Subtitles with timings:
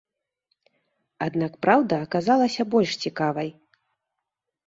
[1.25, 3.49] Аднак праўда аказалася больш цікавай.